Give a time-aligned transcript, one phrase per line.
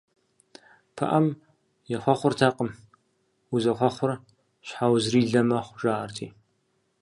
[0.95, 1.27] Пыӏэм
[1.95, 2.69] ехъуэхъуртэкъым,
[3.53, 4.11] узэхъуэхъур
[4.67, 6.27] щхьэузрилэ мэхъу, жаӏэрти.